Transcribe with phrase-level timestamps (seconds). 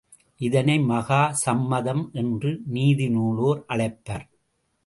[0.39, 4.25] இதனை மகா சம்மதம் என்று நீதி நூலோர் அழைப்பர்.